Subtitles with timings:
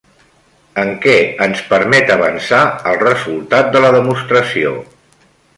[0.83, 1.13] En què
[1.47, 2.63] ens permet avançar
[2.93, 4.77] el resultat de la demostració?